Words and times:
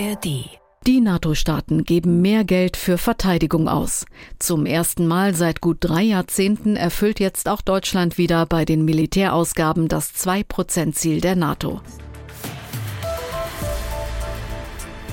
ARD. 0.00 0.48
Die 0.86 1.00
NATO-Staaten 1.00 1.84
geben 1.84 2.22
mehr 2.22 2.44
Geld 2.44 2.78
für 2.78 2.96
Verteidigung 2.96 3.68
aus. 3.68 4.06
Zum 4.38 4.64
ersten 4.64 5.06
Mal 5.06 5.34
seit 5.34 5.60
gut 5.60 5.76
drei 5.80 6.02
Jahrzehnten 6.02 6.74
erfüllt 6.76 7.20
jetzt 7.20 7.50
auch 7.50 7.60
Deutschland 7.60 8.16
wieder 8.16 8.46
bei 8.46 8.64
den 8.64 8.86
Militärausgaben 8.86 9.88
das 9.88 10.14
2-Prozent-Ziel 10.14 11.20
der 11.20 11.36
NATO. 11.36 11.82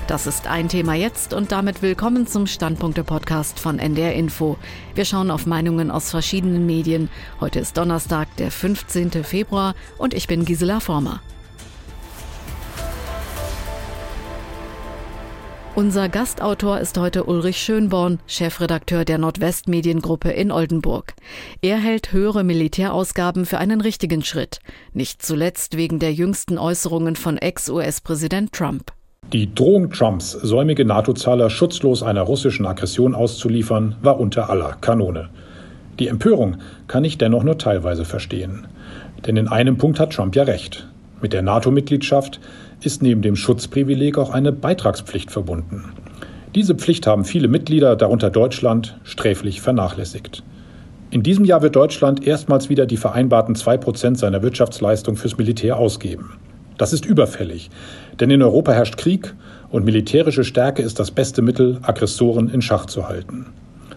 Das 0.06 0.26
ist 0.26 0.46
ein 0.46 0.70
Thema 0.70 0.94
jetzt 0.94 1.34
und 1.34 1.52
damit 1.52 1.82
willkommen 1.82 2.26
zum 2.26 2.46
Standpunkte-Podcast 2.46 3.60
von 3.60 3.78
NDR 3.78 4.14
Info. 4.14 4.56
Wir 4.94 5.04
schauen 5.04 5.30
auf 5.30 5.44
Meinungen 5.44 5.90
aus 5.90 6.10
verschiedenen 6.10 6.64
Medien. 6.64 7.10
Heute 7.40 7.58
ist 7.58 7.76
Donnerstag, 7.76 8.34
der 8.36 8.50
15. 8.50 9.22
Februar 9.22 9.74
und 9.98 10.14
ich 10.14 10.26
bin 10.26 10.46
Gisela 10.46 10.80
Former. 10.80 11.20
Unser 15.78 16.08
Gastautor 16.08 16.80
ist 16.80 16.98
heute 16.98 17.22
Ulrich 17.22 17.58
Schönborn, 17.58 18.18
Chefredakteur 18.26 19.04
der 19.04 19.16
Nordwestmediengruppe 19.18 20.28
in 20.28 20.50
Oldenburg. 20.50 21.14
Er 21.62 21.78
hält 21.78 22.12
höhere 22.12 22.42
Militärausgaben 22.42 23.46
für 23.46 23.58
einen 23.58 23.80
richtigen 23.80 24.24
Schritt, 24.24 24.58
nicht 24.92 25.22
zuletzt 25.22 25.76
wegen 25.76 26.00
der 26.00 26.12
jüngsten 26.12 26.58
Äußerungen 26.58 27.14
von 27.14 27.38
Ex-US-Präsident 27.38 28.52
Trump. 28.52 28.90
Die 29.32 29.54
Drohung 29.54 29.92
Trumps, 29.92 30.32
säumige 30.32 30.84
NATO-Zahler 30.84 31.48
schutzlos 31.48 32.02
einer 32.02 32.22
russischen 32.22 32.66
Aggression 32.66 33.14
auszuliefern, 33.14 33.94
war 34.02 34.18
unter 34.18 34.50
aller 34.50 34.72
Kanone. 34.80 35.30
Die 36.00 36.08
Empörung 36.08 36.56
kann 36.88 37.04
ich 37.04 37.18
dennoch 37.18 37.44
nur 37.44 37.56
teilweise 37.56 38.04
verstehen. 38.04 38.66
Denn 39.24 39.36
in 39.36 39.46
einem 39.46 39.78
Punkt 39.78 40.00
hat 40.00 40.12
Trump 40.12 40.34
ja 40.34 40.42
recht. 40.42 40.88
Mit 41.20 41.32
der 41.32 41.42
NATO-Mitgliedschaft 41.42 42.40
ist 42.80 43.02
neben 43.02 43.22
dem 43.22 43.36
Schutzprivileg 43.36 44.18
auch 44.18 44.30
eine 44.30 44.52
Beitragspflicht 44.52 45.30
verbunden. 45.30 45.84
Diese 46.54 46.74
Pflicht 46.74 47.06
haben 47.06 47.24
viele 47.24 47.48
Mitglieder, 47.48 47.96
darunter 47.96 48.30
Deutschland, 48.30 48.98
sträflich 49.02 49.60
vernachlässigt. 49.60 50.42
In 51.10 51.22
diesem 51.22 51.44
Jahr 51.44 51.62
wird 51.62 51.76
Deutschland 51.76 52.26
erstmals 52.26 52.68
wieder 52.68 52.86
die 52.86 52.96
vereinbarten 52.96 53.54
zwei 53.54 53.76
Prozent 53.76 54.18
seiner 54.18 54.42
Wirtschaftsleistung 54.42 55.16
fürs 55.16 55.38
Militär 55.38 55.76
ausgeben. 55.76 56.34
Das 56.76 56.92
ist 56.92 57.04
überfällig, 57.04 57.70
denn 58.20 58.30
in 58.30 58.42
Europa 58.42 58.72
herrscht 58.72 58.96
Krieg 58.96 59.34
und 59.70 59.84
militärische 59.84 60.44
Stärke 60.44 60.82
ist 60.82 61.00
das 61.00 61.10
beste 61.10 61.42
Mittel, 61.42 61.78
Aggressoren 61.82 62.48
in 62.48 62.62
Schach 62.62 62.86
zu 62.86 63.08
halten. 63.08 63.46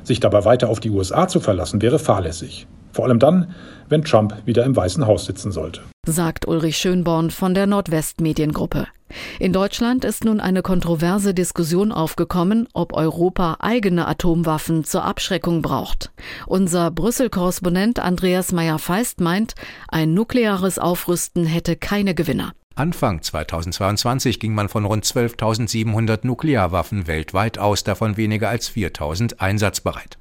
Sich 0.03 0.19
dabei 0.19 0.45
weiter 0.45 0.69
auf 0.69 0.79
die 0.79 0.89
USA 0.89 1.27
zu 1.27 1.39
verlassen, 1.39 1.81
wäre 1.81 1.99
fahrlässig. 1.99 2.67
Vor 2.93 3.05
allem 3.05 3.19
dann, 3.19 3.53
wenn 3.89 4.03
Trump 4.03 4.35
wieder 4.45 4.63
im 4.65 4.75
Weißen 4.75 5.05
Haus 5.05 5.25
sitzen 5.25 5.51
sollte. 5.51 5.81
Sagt 6.05 6.47
Ulrich 6.47 6.77
Schönborn 6.77 7.29
von 7.29 7.53
der 7.53 7.67
Nordwestmediengruppe. 7.67 8.87
In 9.39 9.53
Deutschland 9.53 10.05
ist 10.05 10.23
nun 10.23 10.39
eine 10.39 10.61
kontroverse 10.61 11.33
Diskussion 11.33 11.91
aufgekommen, 11.91 12.67
ob 12.73 12.93
Europa 12.93 13.57
eigene 13.59 14.07
Atomwaffen 14.07 14.83
zur 14.83 15.03
Abschreckung 15.03 15.61
braucht. 15.61 16.11
Unser 16.47 16.91
Brüssel-Korrespondent 16.91 17.99
Andreas 17.99 18.51
Meyer-Feist 18.51 19.19
meint, 19.19 19.53
ein 19.89 20.13
nukleares 20.13 20.79
Aufrüsten 20.79 21.45
hätte 21.45 21.75
keine 21.75 22.15
Gewinner. 22.15 22.53
Anfang 22.73 23.21
2022 23.21 24.39
ging 24.39 24.53
man 24.53 24.69
von 24.69 24.85
rund 24.85 25.05
12.700 25.05 26.19
Nuklearwaffen 26.23 27.05
weltweit 27.05 27.57
aus, 27.57 27.83
davon 27.83 28.15
weniger 28.15 28.49
als 28.49 28.71
4.000 28.71 29.39
einsatzbereit. 29.39 30.17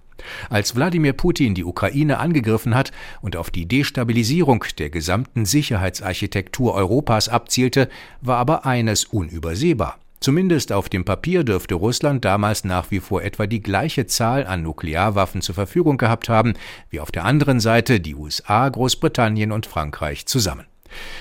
Als 0.48 0.76
Wladimir 0.76 1.12
Putin 1.12 1.54
die 1.54 1.64
Ukraine 1.64 2.18
angegriffen 2.18 2.74
hat 2.74 2.92
und 3.20 3.36
auf 3.36 3.50
die 3.50 3.66
Destabilisierung 3.66 4.64
der 4.78 4.90
gesamten 4.90 5.44
Sicherheitsarchitektur 5.44 6.74
Europas 6.74 7.28
abzielte, 7.28 7.88
war 8.20 8.38
aber 8.38 8.66
eines 8.66 9.04
unübersehbar. 9.04 9.98
Zumindest 10.20 10.70
auf 10.70 10.90
dem 10.90 11.06
Papier 11.06 11.44
dürfte 11.44 11.74
Russland 11.74 12.26
damals 12.26 12.64
nach 12.64 12.90
wie 12.90 13.00
vor 13.00 13.22
etwa 13.22 13.46
die 13.46 13.62
gleiche 13.62 14.06
Zahl 14.06 14.46
an 14.46 14.62
Nuklearwaffen 14.62 15.40
zur 15.40 15.54
Verfügung 15.54 15.96
gehabt 15.96 16.28
haben 16.28 16.52
wie 16.90 17.00
auf 17.00 17.10
der 17.10 17.24
anderen 17.24 17.58
Seite 17.58 18.00
die 18.00 18.14
USA, 18.14 18.68
Großbritannien 18.68 19.50
und 19.50 19.64
Frankreich 19.64 20.26
zusammen. 20.26 20.66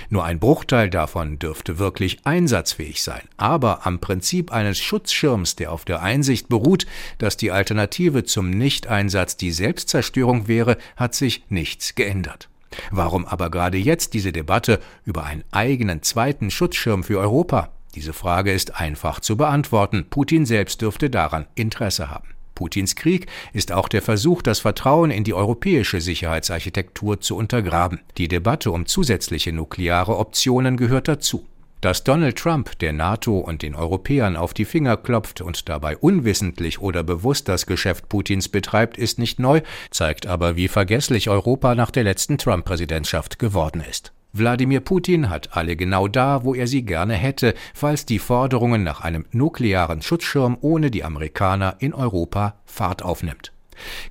Nur 0.09 0.23
ein 0.23 0.39
Bruchteil 0.39 0.89
davon 0.89 1.39
dürfte 1.39 1.79
wirklich 1.79 2.19
einsatzfähig 2.23 3.03
sein, 3.03 3.21
aber 3.37 3.85
am 3.85 3.99
Prinzip 3.99 4.51
eines 4.51 4.79
Schutzschirms, 4.79 5.55
der 5.55 5.71
auf 5.71 5.85
der 5.85 6.01
Einsicht 6.01 6.49
beruht, 6.49 6.85
dass 7.17 7.37
die 7.37 7.51
Alternative 7.51 8.23
zum 8.23 8.49
Nichteinsatz 8.49 9.37
die 9.37 9.51
Selbstzerstörung 9.51 10.47
wäre, 10.47 10.77
hat 10.95 11.15
sich 11.15 11.43
nichts 11.49 11.95
geändert. 11.95 12.49
Warum 12.91 13.25
aber 13.25 13.49
gerade 13.49 13.77
jetzt 13.77 14.13
diese 14.13 14.31
Debatte 14.31 14.79
über 15.05 15.23
einen 15.23 15.43
eigenen 15.51 16.03
zweiten 16.03 16.51
Schutzschirm 16.51 17.03
für 17.03 17.19
Europa? 17.19 17.69
Diese 17.95 18.13
Frage 18.13 18.51
ist 18.51 18.79
einfach 18.79 19.19
zu 19.19 19.35
beantworten. 19.35 20.05
Putin 20.09 20.45
selbst 20.45 20.81
dürfte 20.81 21.09
daran 21.09 21.47
Interesse 21.55 22.09
haben. 22.09 22.29
Putins 22.59 22.97
Krieg 22.97 23.27
ist 23.53 23.71
auch 23.71 23.87
der 23.87 24.01
Versuch, 24.01 24.41
das 24.41 24.59
Vertrauen 24.59 25.11
in 25.11 25.23
die 25.23 25.33
europäische 25.33 26.01
Sicherheitsarchitektur 26.01 27.21
zu 27.21 27.37
untergraben. 27.37 28.01
Die 28.17 28.27
Debatte 28.27 28.71
um 28.71 28.85
zusätzliche 28.85 29.53
nukleare 29.53 30.17
Optionen 30.17 30.75
gehört 30.75 31.07
dazu. 31.07 31.45
Dass 31.79 32.03
Donald 32.03 32.37
Trump 32.37 32.77
der 32.79 32.91
NATO 32.91 33.37
und 33.37 33.61
den 33.61 33.75
Europäern 33.75 34.35
auf 34.35 34.53
die 34.53 34.65
Finger 34.65 34.97
klopft 34.97 35.39
und 35.39 35.69
dabei 35.69 35.95
unwissentlich 35.95 36.81
oder 36.81 37.01
bewusst 37.01 37.47
das 37.47 37.65
Geschäft 37.65 38.09
Putins 38.09 38.49
betreibt, 38.49 38.97
ist 38.97 39.19
nicht 39.19 39.39
neu, 39.39 39.61
zeigt 39.89 40.27
aber, 40.27 40.57
wie 40.57 40.67
vergesslich 40.67 41.29
Europa 41.29 41.75
nach 41.75 41.91
der 41.91 42.03
letzten 42.03 42.37
Trump-Präsidentschaft 42.37 43.39
geworden 43.39 43.81
ist. 43.89 44.11
Wladimir 44.31 44.81
Putin 44.81 45.29
hat 45.29 45.57
alle 45.57 45.75
genau 45.75 46.07
da, 46.07 46.43
wo 46.43 46.53
er 46.53 46.67
sie 46.67 46.83
gerne 46.83 47.15
hätte, 47.15 47.55
falls 47.73 48.05
die 48.05 48.19
Forderungen 48.19 48.83
nach 48.83 49.01
einem 49.01 49.25
nuklearen 49.31 50.03
Schutzschirm 50.03 50.57
ohne 50.61 50.91
die 50.91 51.03
Amerikaner 51.03 51.77
in 51.79 51.93
Europa 51.93 52.59
Fahrt 52.65 53.01
aufnimmt. 53.01 53.51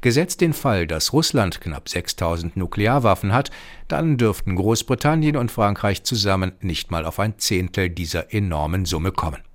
Gesetzt 0.01 0.41
den 0.41 0.55
Fall, 0.55 0.87
dass 0.87 1.13
Russland 1.13 1.61
knapp 1.61 1.89
6000 1.89 2.57
Nuklearwaffen 2.57 3.33
hat, 3.33 3.51
dann 3.87 4.17
dürften 4.17 4.57
Großbritannien 4.57 5.37
und 5.37 5.51
Frankreich 5.51 6.05
zusammen 6.05 6.53
nicht 6.61 6.91
mal 6.91 7.05
auf 7.05 7.21
ein 7.21 7.39
Zehntel 7.39 7.91
dieser 7.91 8.33
enormen 8.33 8.87
Summe 8.87 9.13
kommen. 9.13 9.48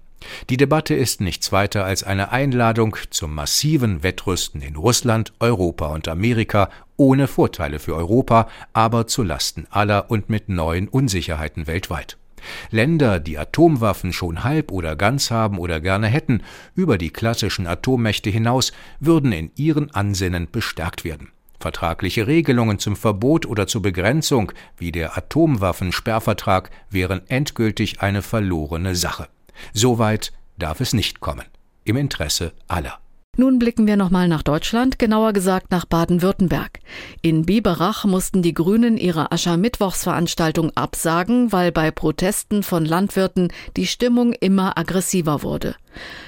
Die 0.50 0.58
Debatte 0.58 0.96
ist 0.96 1.22
nichts 1.22 1.52
weiter 1.52 1.86
als 1.86 2.04
eine 2.04 2.32
Einladung 2.32 2.96
zum 3.10 3.34
massiven 3.34 4.04
Wettrüsten 4.04 4.62
in 4.62 4.76
Russland, 4.76 5.34
Europa 5.40 5.88
und 5.88 6.08
Amerika 6.08 6.70
ohne 6.98 7.28
Vorteile 7.28 7.80
für 7.80 7.96
Europa, 7.96 8.48
aber 8.74 9.08
zu 9.08 9.24
Lasten 9.24 9.68
aller 9.70 10.10
und 10.12 10.30
mit 10.30 10.50
neuen 10.50 10.88
Unsicherheiten 10.88 11.68
weltweit. 11.68 12.18
Länder, 12.72 13.20
die 13.20 13.38
Atomwaffen 13.38 14.14
schon 14.14 14.44
halb 14.44 14.72
oder 14.72 14.96
ganz 14.96 15.32
haben 15.32 15.58
oder 15.58 15.80
gerne 15.80 16.08
hätten, 16.08 16.42
über 16.76 16.98
die 16.98 17.10
klassischen 17.10 17.68
Atommächte 17.68 18.30
hinaus, 18.30 18.74
würden 19.00 19.32
in 19.32 19.52
ihren 19.56 19.92
Ansinnen 19.92 20.50
bestärkt 20.52 21.04
werden. 21.04 21.30
Vertragliche 21.60 22.28
Regelungen 22.28 22.78
zum 22.80 22.98
Verbot 22.98 23.46
oder 23.46 23.68
zur 23.68 23.82
Begrenzung, 23.82 24.52
wie 24.78 24.92
der 24.92 25.18
Atomwaffensperrvertrag, 25.18 26.70
wären 26.90 27.22
endgültig 27.30 28.02
eine 28.02 28.22
verlorene 28.22 28.96
Sache. 28.96 29.30
So 29.74 29.98
weit 29.98 30.32
darf 30.58 30.82
es 30.82 30.94
nicht 30.94 31.20
kommen. 31.20 31.46
Im 31.84 31.98
Interesse 31.98 32.54
aller. 32.68 33.00
Nun 33.36 33.58
blicken 33.58 33.88
wir 33.88 33.98
nochmal 33.98 34.28
nach 34.28 34.44
Deutschland, 34.44 35.00
genauer 35.00 35.34
gesagt 35.34 35.72
nach 35.72 35.86
Baden-Württemberg. 35.86 36.82
In 37.24 37.48
Biberach 37.48 38.06
mussten 38.06 38.44
die 38.44 38.54
Grünen 38.54 38.96
ihre 38.96 39.32
Aschermittwochsveranstaltung 39.32 40.70
absagen, 40.76 41.52
weil 41.52 41.72
bei 41.72 41.90
Protesten 41.90 42.62
von 42.62 42.86
Landwirten 42.86 43.52
die 43.76 43.88
Stimmung 43.88 44.34
immer 44.34 44.78
aggressiver 44.78 45.42
wurde. 45.42 45.76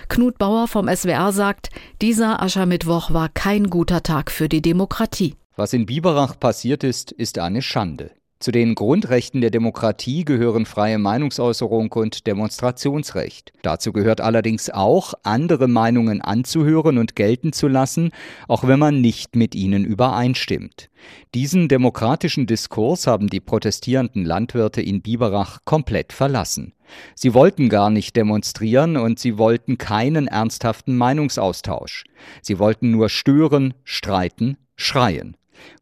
Knut 0.09 0.39
Bauer 0.39 0.67
vom 0.67 0.87
SWR 0.87 1.31
sagt, 1.31 1.69
dieser 2.01 2.41
Aschermittwoch 2.41 3.13
war 3.13 3.29
kein 3.29 3.69
guter 3.69 4.01
Tag 4.01 4.31
für 4.31 4.49
die 4.49 4.63
Demokratie. 4.63 5.35
Was 5.55 5.73
in 5.73 5.85
Biberach 5.85 6.39
passiert 6.39 6.83
ist, 6.83 7.11
ist 7.11 7.37
eine 7.37 7.61
Schande. 7.61 8.09
Zu 8.39 8.51
den 8.51 8.75
Grundrechten 8.75 9.39
der 9.39 9.49
Demokratie 9.49 10.25
gehören 10.25 10.65
freie 10.65 10.99
Meinungsäußerung 10.99 11.91
und 11.93 12.27
Demonstrationsrecht. 12.27 13.53
Dazu 13.61 13.93
gehört 13.93 14.19
allerdings 14.19 14.69
auch, 14.69 15.13
andere 15.23 15.69
Meinungen 15.69 16.21
anzuhören 16.21 16.97
und 16.97 17.15
gelten 17.15 17.53
zu 17.53 17.69
lassen, 17.69 18.11
auch 18.49 18.67
wenn 18.67 18.77
man 18.77 18.99
nicht 18.99 19.37
mit 19.37 19.55
ihnen 19.55 19.85
übereinstimmt. 19.85 20.89
Diesen 21.33 21.69
demokratischen 21.69 22.45
Diskurs 22.45 23.07
haben 23.07 23.29
die 23.29 23.39
protestierenden 23.39 24.25
Landwirte 24.25 24.81
in 24.81 25.01
Biberach 25.01 25.59
komplett 25.63 26.11
verlassen. 26.11 26.73
Sie 27.15 27.33
wollten 27.33 27.69
gar 27.69 27.89
nicht 27.89 28.17
demonstrieren 28.17 28.97
und 28.97 29.17
sie 29.17 29.37
wollten 29.37 29.77
keinen 29.77 30.27
ernsthaften 30.27 30.97
Meinungsaustausch. 30.97 32.03
Sie 32.41 32.59
wollten 32.59 32.91
nur 32.91 33.07
stören, 33.07 33.73
streiten, 33.85 34.57
schreien. 34.75 35.37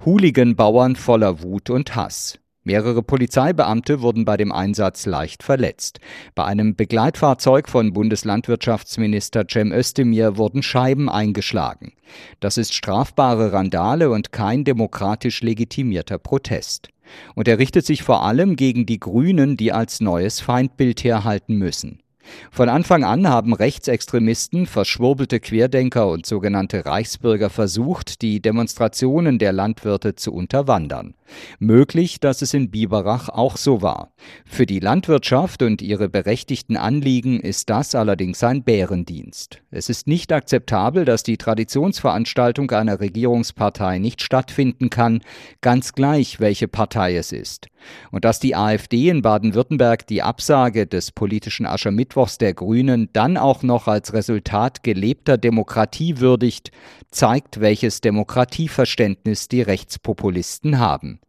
Hooligan-Bauern 0.05 0.95
voller 0.95 1.41
Wut 1.41 1.71
und 1.71 1.95
Hass. 1.95 2.39
Mehrere 2.65 3.03
Polizeibeamte 3.03 4.01
wurden 4.01 4.23
bei 4.23 4.37
dem 4.37 4.51
Einsatz 4.51 5.05
leicht 5.05 5.43
verletzt. 5.43 5.99
Bei 6.33 6.45
einem 6.45 6.75
Begleitfahrzeug 6.75 7.67
von 7.67 7.91
Bundeslandwirtschaftsminister 7.91 9.45
Cem 9.49 9.71
Özdemir 9.71 10.37
wurden 10.37 10.63
Scheiben 10.63 11.09
eingeschlagen. 11.09 11.93
Das 12.39 12.57
ist 12.57 12.73
strafbare 12.73 13.51
Randale 13.51 14.09
und 14.09 14.31
kein 14.31 14.63
demokratisch 14.63 15.41
legitimierter 15.41 16.19
Protest. 16.19 16.89
Und 17.35 17.47
er 17.47 17.59
richtet 17.59 17.85
sich 17.85 18.03
vor 18.03 18.23
allem 18.23 18.55
gegen 18.55 18.85
die 18.85 18.99
Grünen, 18.99 19.57
die 19.57 19.71
als 19.71 19.99
neues 19.99 20.39
Feindbild 20.39 21.03
herhalten 21.03 21.55
müssen. 21.55 22.02
Von 22.51 22.69
Anfang 22.69 23.03
an 23.03 23.27
haben 23.27 23.53
Rechtsextremisten, 23.53 24.65
verschwurbelte 24.65 25.39
Querdenker 25.39 26.07
und 26.07 26.25
sogenannte 26.25 26.85
Reichsbürger 26.85 27.49
versucht, 27.49 28.21
die 28.21 28.41
Demonstrationen 28.41 29.39
der 29.39 29.53
Landwirte 29.53 30.15
zu 30.15 30.33
unterwandern. 30.33 31.15
Möglich, 31.59 32.19
dass 32.19 32.41
es 32.41 32.53
in 32.53 32.69
Biberach 32.69 33.29
auch 33.29 33.57
so 33.57 33.81
war. 33.81 34.11
Für 34.45 34.65
die 34.65 34.79
Landwirtschaft 34.79 35.63
und 35.63 35.81
ihre 35.81 36.09
berechtigten 36.09 36.77
Anliegen 36.77 37.39
ist 37.39 37.69
das 37.69 37.95
allerdings 37.95 38.43
ein 38.43 38.63
Bärendienst. 38.63 39.61
Es 39.71 39.89
ist 39.89 40.07
nicht 40.07 40.31
akzeptabel, 40.31 41.05
dass 41.05 41.23
die 41.23 41.37
Traditionsveranstaltung 41.37 42.69
einer 42.71 42.99
Regierungspartei 42.99 43.97
nicht 43.97 44.21
stattfinden 44.21 44.89
kann, 44.89 45.21
ganz 45.61 45.93
gleich, 45.93 46.39
welche 46.39 46.67
Partei 46.67 47.15
es 47.15 47.31
ist. 47.31 47.67
Und 48.11 48.23
dass 48.23 48.39
die 48.39 48.55
AfD 48.55 49.09
in 49.09 49.21
Baden-Württemberg 49.21 50.07
die 50.07 50.21
Absage 50.21 50.87
des 50.87 51.11
politischen 51.11 51.65
Aschermittwochs 51.65 52.12
der 52.37 52.53
Grünen 52.53 53.09
dann 53.13 53.37
auch 53.37 53.63
noch 53.63 53.87
als 53.87 54.13
Resultat 54.13 54.83
gelebter 54.83 55.37
Demokratie 55.37 56.19
würdigt, 56.19 56.71
zeigt, 57.11 57.59
welches 57.59 58.01
Demokratieverständnis 58.01 59.47
die 59.47 59.61
Rechtspopulisten 59.61 60.79
haben. 60.79 61.19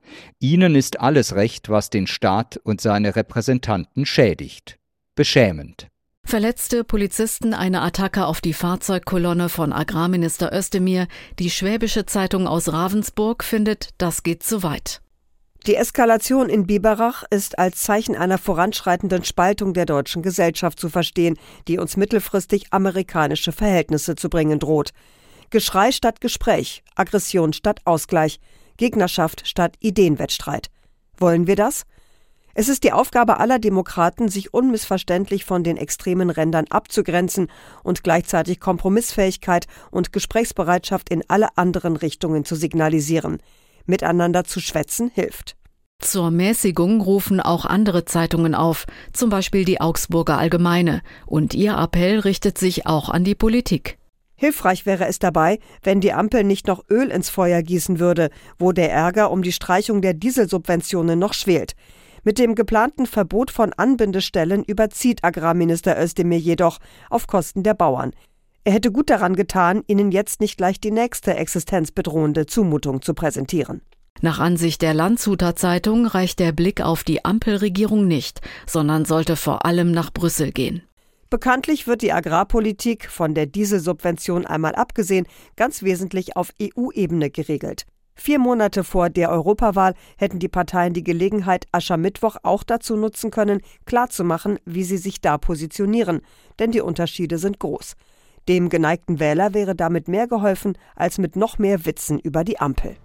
Ihnen 0.40 0.74
ist 0.74 1.00
alles 1.00 1.34
recht, 1.34 1.68
was 1.68 1.90
den 1.90 2.06
Staat 2.06 2.56
und 2.56 2.80
seine 2.80 3.16
Repräsentanten 3.16 4.06
schädigt. 4.06 4.78
Beschämend. 5.14 5.88
Verletzte 6.26 6.84
Polizisten 6.84 7.52
eine 7.52 7.82
Attacke 7.82 8.24
auf 8.24 8.40
die 8.40 8.54
Fahrzeugkolonne 8.54 9.50
von 9.50 9.72
Agrarminister 9.72 10.56
Özdemir. 10.56 11.06
Die 11.38 11.50
Schwäbische 11.50 12.06
Zeitung 12.06 12.48
aus 12.48 12.72
Ravensburg 12.72 13.44
findet, 13.44 13.90
das 13.98 14.22
geht 14.22 14.42
zu 14.42 14.62
weit. 14.62 15.02
Die 15.66 15.76
Eskalation 15.76 16.50
in 16.50 16.66
Biberach 16.66 17.24
ist 17.30 17.58
als 17.58 17.80
Zeichen 17.80 18.16
einer 18.16 18.36
voranschreitenden 18.36 19.24
Spaltung 19.24 19.72
der 19.72 19.86
deutschen 19.86 20.20
Gesellschaft 20.20 20.78
zu 20.78 20.90
verstehen, 20.90 21.38
die 21.68 21.78
uns 21.78 21.96
mittelfristig 21.96 22.66
amerikanische 22.70 23.50
Verhältnisse 23.50 24.14
zu 24.14 24.28
bringen 24.28 24.58
droht. 24.58 24.90
Geschrei 25.48 25.90
statt 25.90 26.20
Gespräch, 26.20 26.84
Aggression 26.96 27.54
statt 27.54 27.80
Ausgleich, 27.86 28.40
Gegnerschaft 28.76 29.48
statt 29.48 29.76
Ideenwettstreit. 29.80 30.68
Wollen 31.16 31.46
wir 31.46 31.56
das? 31.56 31.84
Es 32.52 32.68
ist 32.68 32.84
die 32.84 32.92
Aufgabe 32.92 33.40
aller 33.40 33.58
Demokraten, 33.58 34.28
sich 34.28 34.52
unmissverständlich 34.52 35.46
von 35.46 35.64
den 35.64 35.78
extremen 35.78 36.28
Rändern 36.28 36.66
abzugrenzen 36.68 37.48
und 37.82 38.04
gleichzeitig 38.04 38.60
Kompromissfähigkeit 38.60 39.66
und 39.90 40.12
Gesprächsbereitschaft 40.12 41.08
in 41.08 41.24
alle 41.28 41.56
anderen 41.56 41.96
Richtungen 41.96 42.44
zu 42.44 42.54
signalisieren. 42.54 43.38
Miteinander 43.86 44.44
zu 44.44 44.60
schwätzen 44.60 45.10
hilft. 45.12 45.56
Zur 46.00 46.30
Mäßigung 46.30 47.00
rufen 47.00 47.40
auch 47.40 47.64
andere 47.64 48.04
Zeitungen 48.04 48.54
auf, 48.54 48.86
zum 49.12 49.30
Beispiel 49.30 49.64
die 49.64 49.80
Augsburger 49.80 50.38
Allgemeine, 50.38 51.00
und 51.26 51.54
ihr 51.54 51.76
Appell 51.78 52.18
richtet 52.18 52.58
sich 52.58 52.86
auch 52.86 53.08
an 53.08 53.24
die 53.24 53.34
Politik. 53.34 53.98
Hilfreich 54.36 54.84
wäre 54.84 55.06
es 55.06 55.18
dabei, 55.18 55.58
wenn 55.82 56.00
die 56.00 56.12
Ampel 56.12 56.44
nicht 56.44 56.66
noch 56.66 56.84
Öl 56.90 57.10
ins 57.10 57.30
Feuer 57.30 57.62
gießen 57.62 58.00
würde, 58.00 58.30
wo 58.58 58.72
der 58.72 58.92
Ärger 58.92 59.30
um 59.30 59.42
die 59.42 59.52
Streichung 59.52 60.02
der 60.02 60.12
Dieselsubventionen 60.12 61.18
noch 61.18 61.32
schwelt. 61.32 61.74
Mit 62.24 62.38
dem 62.38 62.54
geplanten 62.54 63.06
Verbot 63.06 63.50
von 63.50 63.72
Anbindestellen 63.72 64.64
überzieht 64.64 65.22
Agrarminister 65.22 65.98
Özdemir 65.98 66.38
jedoch 66.38 66.78
auf 67.10 67.26
Kosten 67.26 67.62
der 67.62 67.74
Bauern. 67.74 68.12
Er 68.66 68.72
hätte 68.72 68.90
gut 68.90 69.10
daran 69.10 69.36
getan, 69.36 69.82
ihnen 69.88 70.10
jetzt 70.10 70.40
nicht 70.40 70.56
gleich 70.56 70.80
die 70.80 70.90
nächste 70.90 71.34
existenzbedrohende 71.34 72.46
Zumutung 72.46 73.02
zu 73.02 73.12
präsentieren. 73.12 73.82
Nach 74.22 74.38
Ansicht 74.38 74.80
der 74.80 74.94
Landshuter 74.94 75.54
Zeitung 75.54 76.06
reicht 76.06 76.38
der 76.38 76.52
Blick 76.52 76.80
auf 76.80 77.04
die 77.04 77.26
Ampelregierung 77.26 78.08
nicht, 78.08 78.40
sondern 78.66 79.04
sollte 79.04 79.36
vor 79.36 79.66
allem 79.66 79.92
nach 79.92 80.10
Brüssel 80.10 80.50
gehen. 80.50 80.82
Bekanntlich 81.28 81.86
wird 81.86 82.00
die 82.00 82.12
Agrarpolitik, 82.12 83.10
von 83.10 83.34
der 83.34 83.44
Dieselsubvention 83.44 84.46
einmal 84.46 84.74
abgesehen, 84.76 85.26
ganz 85.56 85.82
wesentlich 85.82 86.36
auf 86.36 86.54
EU-Ebene 86.62 87.28
geregelt. 87.28 87.84
Vier 88.14 88.38
Monate 88.38 88.82
vor 88.84 89.10
der 89.10 89.30
Europawahl 89.30 89.94
hätten 90.16 90.38
die 90.38 90.48
Parteien 90.48 90.94
die 90.94 91.04
Gelegenheit, 91.04 91.66
Aschermittwoch 91.72 92.36
auch 92.44 92.62
dazu 92.62 92.96
nutzen 92.96 93.30
können, 93.30 93.60
klarzumachen, 93.84 94.58
wie 94.64 94.84
sie 94.84 94.98
sich 94.98 95.20
da 95.20 95.36
positionieren, 95.36 96.22
denn 96.58 96.70
die 96.70 96.80
Unterschiede 96.80 97.36
sind 97.36 97.58
groß. 97.58 97.96
Dem 98.48 98.68
geneigten 98.68 99.20
Wähler 99.20 99.54
wäre 99.54 99.74
damit 99.74 100.08
mehr 100.08 100.26
geholfen 100.26 100.76
als 100.96 101.18
mit 101.18 101.36
noch 101.36 101.58
mehr 101.58 101.86
Witzen 101.86 102.18
über 102.18 102.44
die 102.44 102.60
Ampel. 102.60 102.96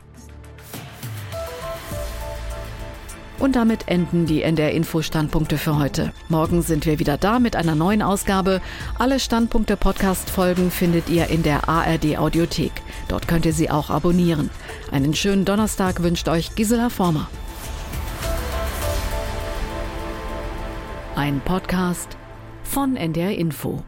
Und 3.40 3.56
damit 3.56 3.88
enden 3.88 4.26
die 4.26 4.42
NDR 4.42 4.72
Info 4.72 5.02
Standpunkte 5.02 5.58
für 5.58 5.80
heute. 5.80 6.12
Morgen 6.28 6.62
sind 6.62 6.86
wir 6.86 7.00
wieder 7.00 7.18
da 7.18 7.40
mit 7.40 7.56
einer 7.56 7.74
neuen 7.74 8.02
Ausgabe. 8.02 8.60
Alle 8.98 9.18
Standpunkte 9.18 9.78
Podcast 9.78 10.30
Folgen 10.30 10.72
findet 10.72 11.10
ihr 11.10 11.28
in 11.28 11.42
der 11.42 11.70
ARD 11.70 12.18
Audiothek. 12.18 12.74
Dort 13.08 13.30
könnt 13.30 13.46
ihr 13.46 13.54
sie 13.54 13.70
auch 13.70 13.90
abonnieren. 13.90 14.50
Einen 14.92 15.14
schönen 15.14 15.46
Donnerstag 15.46 16.04
wünscht 16.04 16.28
euch 16.28 16.54
Gisela 16.56 16.90
Former. 16.90 17.30
Ein 21.16 21.40
Podcast 21.40 22.18
von 22.64 22.98
NDR 22.98 23.38
Info. 23.38 23.84